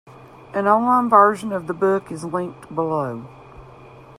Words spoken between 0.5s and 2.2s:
An online version of the book